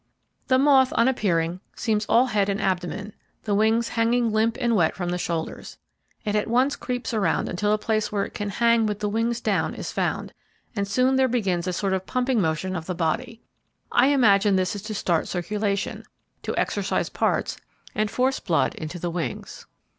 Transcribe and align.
The 0.47 0.57
moth, 0.57 0.91
on 0.95 1.07
appearing, 1.07 1.59
seems 1.75 2.07
all 2.07 2.25
head 2.25 2.49
and 2.49 2.59
abdomen, 2.59 3.13
the 3.43 3.53
wings 3.53 3.89
hanging 3.89 4.31
limp 4.31 4.57
and 4.59 4.75
wet 4.75 4.95
from 4.95 5.09
the 5.09 5.19
shoulders. 5.19 5.77
It 6.25 6.35
at 6.35 6.47
once 6.47 6.75
creeps 6.75 7.13
around 7.13 7.47
until 7.47 7.71
a 7.71 7.77
place 7.77 8.11
where 8.11 8.25
it 8.25 8.33
can 8.33 8.49
hang 8.49 8.87
with 8.87 8.97
the 8.99 9.07
wings 9.07 9.41
down 9.41 9.75
is 9.75 9.91
found, 9.91 10.33
and 10.75 10.87
soon 10.87 11.17
there 11.17 11.27
begins 11.27 11.67
a 11.67 11.71
sort 11.73 11.93
of 11.93 12.07
pumping 12.07 12.41
motion 12.41 12.75
of 12.75 12.87
the 12.87 12.95
body. 12.95 13.41
I 13.91 14.07
imagine 14.07 14.55
this 14.55 14.75
is 14.75 14.81
to 14.81 14.95
start 14.95 15.27
circulation, 15.27 16.03
to 16.41 16.57
exercise 16.57 17.09
parts, 17.09 17.57
and 17.93 18.09
force 18.09 18.39
blood 18.39 18.73
into 18.73 18.97
the 18.97 19.11
wings. 19.11 19.67